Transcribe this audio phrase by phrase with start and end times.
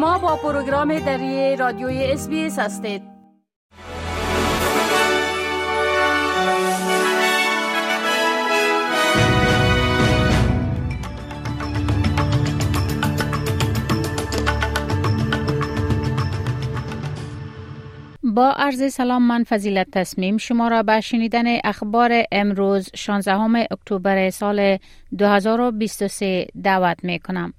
[0.00, 3.02] شما با پروگرام دری رادیوی اس هستید
[18.22, 24.78] با عرض سلام من فضیلت تصمیم شما را به شنیدن اخبار امروز 16 اکتبر سال
[25.18, 27.54] 2023 دعوت می کنم.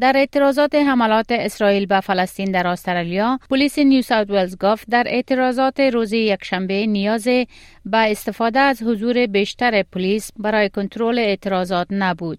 [0.00, 5.80] در اعتراضات حملات اسرائیل به فلسطین در استرالیا، پلیس نیو ساوت ولز گفت در اعتراضات
[5.80, 7.28] روز یکشنبه نیاز
[7.84, 12.38] به استفاده از حضور بیشتر پلیس برای کنترل اعتراضات نبود.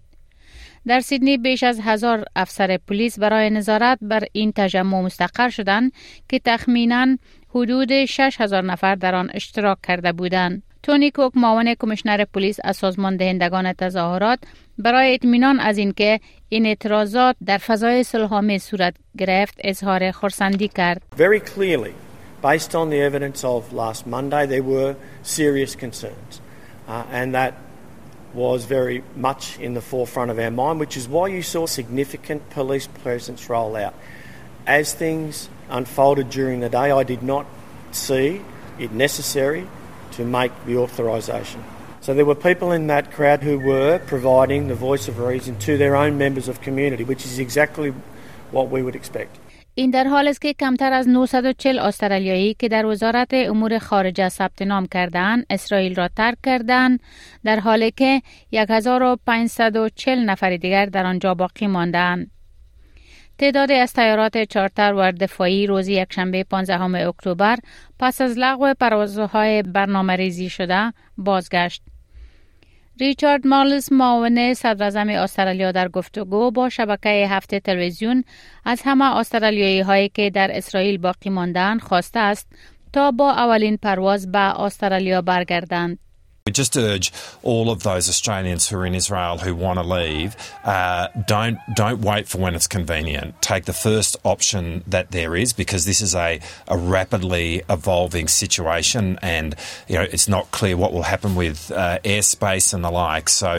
[0.86, 5.92] در سیدنی بیش از هزار افسر پلیس برای نظارت بر این تجمع مستقر شدند
[6.28, 7.16] که تخمیناً
[7.54, 10.62] حدود 6000 نفر در آن اشتراک کرده بودند.
[10.82, 14.38] تونی کوک معاون کمیشنر پلیس از سازمان دهندگان تظاهرات
[14.78, 21.02] برای اطمینان از اینکه این اعتراضات در فضای صلحآمیز صورت گرفت اظهار خرسندی کرد.
[21.16, 21.92] Very clearly,
[22.42, 26.40] based on the evidence of last Monday, there were serious concerns,
[26.88, 27.52] uh, and that
[28.34, 32.40] was very much in the forefront of our mind, which is why you saw significant
[32.50, 33.94] police presence roll out.
[34.66, 37.46] As things unfolded during the day, I did not
[37.90, 38.42] see
[38.78, 39.66] it necessary
[40.18, 41.60] to make the authorisation.
[42.04, 45.72] So there were people in that crowd who were providing the voice of reason to
[45.82, 47.90] their own members of community, which is exactly
[48.56, 49.32] what we would expect.
[49.74, 54.62] این در حال است که کمتر از 940 استرالیایی که در وزارت امور خارجه ثبت
[54.62, 57.00] نام کردند اسرائیل را ترک کردند
[57.44, 58.22] در حالی که
[58.52, 62.30] 1540 نفر دیگر در آنجا باقی ماندند
[63.38, 67.56] تعدادی از تیارات چارتر و دفاعی روز یکشنبه 15 اکتبر
[67.98, 71.82] پس از لغو پروازهای برنامه ریزی شده بازگشت.
[73.00, 78.24] ریچارد مالس معاون صدر استرالیا در گفتگو با شبکه هفته تلویزیون
[78.64, 82.48] از همه استرالیایی هایی که در اسرائیل باقی ماندن خواسته است
[82.92, 85.98] تا با اولین پرواز به استرالیا برگردند.
[86.47, 90.35] We just urge all of those Australians who are in Israel who want to leave,
[90.65, 93.41] uh, don't don't wait for when it's convenient.
[93.41, 99.17] Take the first option that there is because this is a, a rapidly evolving situation,
[99.21, 99.55] and
[99.87, 103.29] you know it's not clear what will happen with uh, airspace and the like.
[103.29, 103.51] So,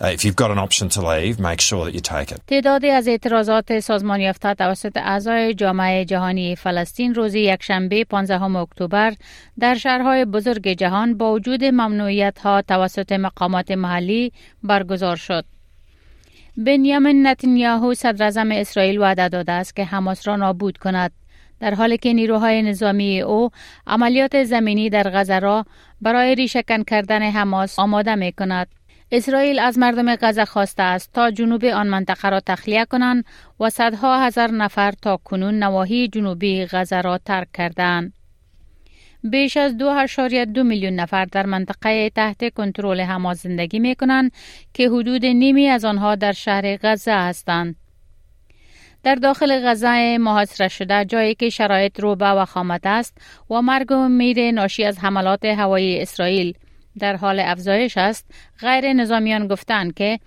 [0.00, 2.40] uh, if you've got an option to leave, make sure that you take it.
[2.46, 9.14] تعدادی از اعتراضات سازمان یافته توسط اعضای جامعه جهانی فلسطین روز یکشنبه 15 اکتبر
[9.58, 14.31] در شهرهای بزرگ جهان با وجود ممنوعیت ها توسط مقامات محلی
[14.63, 15.45] برگزار شد.
[16.57, 21.11] بنیامین نتنیاهو صدر اسرائیل وعده داده است که حماس را نابود کند
[21.59, 23.49] در حالی که نیروهای نظامی او
[23.87, 25.65] عملیات زمینی در غزه را
[26.01, 28.67] برای ریشهکن کردن حماس آماده می کند.
[29.11, 33.25] اسرائیل از مردم غزه خواسته است تا جنوب آن منطقه را تخلیه کنند
[33.59, 38.13] و صدها هزار نفر تا کنون نواحی جنوبی غزه را ترک کردند.
[39.31, 44.31] بیش از دو میلیون نفر در منطقه تحت کنترل حماس زندگی می کنند
[44.73, 47.75] که حدود نیمی از آنها در شهر غزه هستند.
[49.03, 53.17] در داخل غزه محاصره شده جایی که شرایط روبه و خامت است
[53.49, 56.53] و مرگ و میر ناشی از حملات هوایی اسرائیل
[56.99, 58.25] در حال افزایش است
[58.59, 60.19] غیر نظامیان گفتند که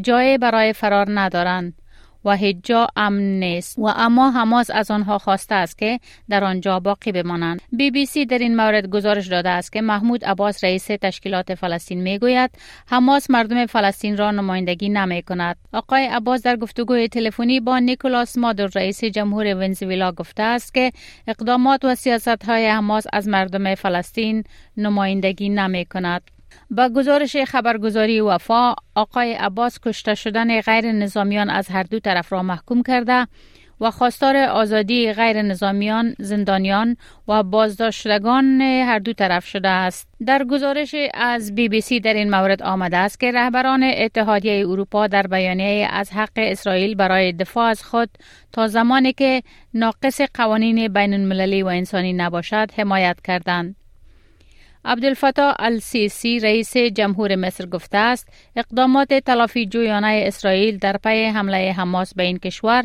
[0.00, 1.81] جای برای فرار ندارند
[2.24, 6.80] و هیچ جا امن نیست و اما حماس از آنها خواسته است که در آنجا
[6.80, 7.62] باقی بمانند.
[7.72, 12.00] بی بی سی در این مورد گزارش داده است که محمود عباس رئیس تشکیلات فلسطین
[12.00, 12.50] می گوید
[12.86, 18.66] حماس مردم فلسطین را نمایندگی نمی کند آقای عباس در گفتگوی تلفنی با نیکولاس مادر
[18.66, 20.92] رئیس جمهور ونزویلا گفته است که
[21.26, 24.44] اقدامات و سیاست های حماس از مردم فلسطین
[24.76, 26.22] نمایندگی نمی کند
[26.70, 32.42] با گزارش خبرگزاری وفا آقای عباس کشته شدن غیر نظامیان از هر دو طرف را
[32.42, 33.26] محکوم کرده
[33.82, 36.96] و خواستار آزادی غیر نظامیان، زندانیان
[37.28, 40.08] و بازداشت شدگان هر دو طرف شده است.
[40.26, 45.06] در گزارش از بی بی سی در این مورد آمده است که رهبران اتحادیه اروپا
[45.06, 48.08] در بیانیه از حق اسرائیل برای دفاع از خود
[48.52, 49.42] تا زمانی که
[49.74, 53.81] ناقص قوانین بین المللی و انسانی نباشد حمایت کردند.
[54.84, 62.14] عبدالفتاح السیسی رئیس جمهور مصر گفته است اقدامات تلافی جویانه اسرائیل در پی حمله حماس
[62.14, 62.84] به این کشور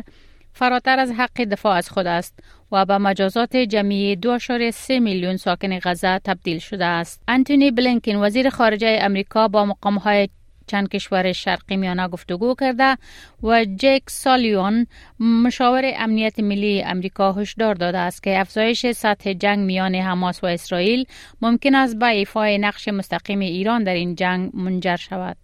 [0.52, 2.38] فراتر از حق دفاع از خود است
[2.72, 7.22] و به مجازات جمعی 2.3 میلیون ساکن غزه تبدیل شده است.
[7.28, 10.28] انتونی بلینکن وزیر خارجه امریکا با مقامهای
[10.68, 12.96] چند کشور شرقی میانه گفتگو کرده
[13.42, 14.86] و جیک سالیون
[15.20, 21.04] مشاور امنیت ملی امریکا هشدار داده است که افزایش سطح جنگ میان حماس و اسرائیل
[21.42, 25.36] ممکن است به ایفای نقش مستقیم ایران در این جنگ منجر شود.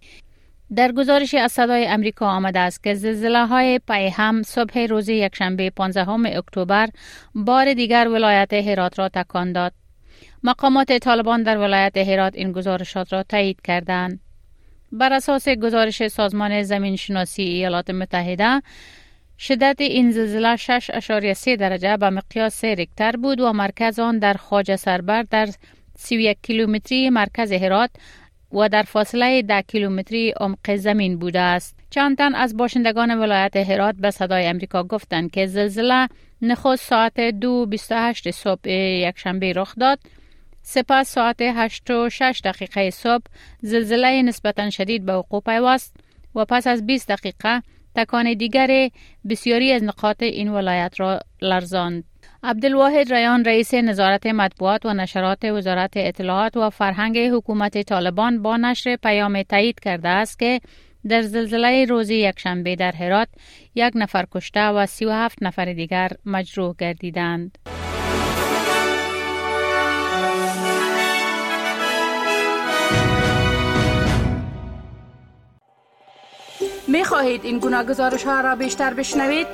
[0.77, 5.71] در گزارش از صدای امریکا آمده است که زلزله های پای هم صبح روز یکشنبه
[5.71, 6.89] 15 اکتبر
[7.35, 9.73] بار دیگر ولایت هرات را تکان داد.
[10.43, 14.21] مقامات طالبان در ولایت هرات این گزارشات را تایید کردند.
[14.95, 18.63] بر اساس گزارش سازمان زمین شناسی ایالات متحده
[19.39, 25.23] شدت این زلزله 6.3 درجه به مقیاس ریکتر بود و مرکز آن در خواجه سربر
[25.23, 25.49] در
[25.97, 27.91] 31 کیلومتری مرکز هرات
[28.53, 31.77] و در فاصله ده کیلومتری عمق زمین بوده است.
[31.91, 36.09] چند تن از باشندگان ولایت هرات به صدای امریکا گفتند که زلزله
[36.43, 39.99] نخست ساعت دو 28 صبح یکشنبه رخ داد
[40.67, 43.25] سپس ساعت 8 و 6 دقیقه صبح
[43.61, 45.97] زلزله نسبتا شدید به وقوع پیوست
[46.35, 47.63] و پس از 20 دقیقه
[47.95, 48.91] تکان دیگر
[49.29, 52.05] بسیاری از نقاط این ولایت را لرزاند.
[52.43, 58.97] عبدالواحد ریان رئیس نظارت مطبوعات و نشرات وزارت اطلاعات و فرهنگ حکومت طالبان با نشر
[58.97, 60.61] پیام تایید کرده است که
[61.09, 63.29] در زلزله روز یکشنبه در هرات
[63.75, 67.59] یک نفر کشته و 37 نفر دیگر مجروح گردیدند.
[77.15, 79.47] می خواهید این گونه گزارش ها را بیشتر بشنوید؟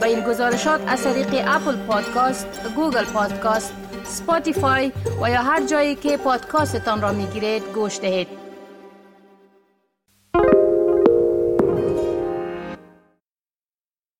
[0.00, 2.46] به این گزارشات از طریق Apple Podcast،
[2.76, 3.74] Google Podcast،
[4.04, 8.41] Spotify و یا هر جایی که پادکاستتان را می گیرید گوش دهید.